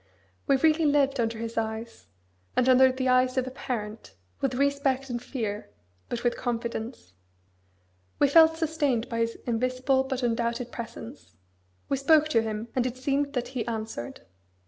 We 0.47 0.55
really 0.57 0.85
lived 0.87 1.19
under 1.19 1.37
His 1.37 1.59
eyes, 1.59 2.07
as 2.57 2.67
under 2.67 2.91
the 2.91 3.07
eyes 3.07 3.37
of 3.37 3.45
a 3.45 3.51
parent, 3.51 4.15
with 4.39 4.55
respect 4.55 5.11
and 5.11 5.21
fear, 5.21 5.69
but 6.09 6.23
with 6.23 6.35
confidence. 6.35 7.13
We 8.17 8.27
felt 8.27 8.57
sustained 8.57 9.09
by 9.09 9.19
His 9.19 9.35
invisible 9.45 10.03
but 10.03 10.23
undoubted 10.23 10.71
presence. 10.71 11.35
We 11.87 11.97
spoke 11.97 12.29
to 12.29 12.41
Him, 12.41 12.69
and 12.75 12.87
it 12.87 12.97
seemed 12.97 13.33
that 13.33 13.49
He 13.49 13.63
answered. 13.67 14.21